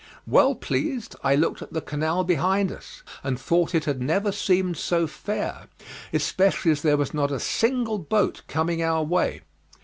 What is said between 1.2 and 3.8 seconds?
I looked at the canal behind us, and thought